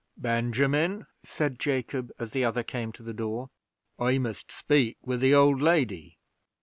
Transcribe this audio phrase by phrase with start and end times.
[0.17, 3.51] "Benjamin," said Jacob, as the other came to the door,
[3.99, 6.17] "I must speak with the old lady."